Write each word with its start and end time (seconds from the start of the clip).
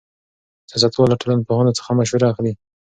سیاستوال 0.69 1.07
له 1.11 1.19
ټولنپوهانو 1.21 1.75
څخه 1.79 1.91
مشوره 1.99 2.25
اخلي. 2.31 2.53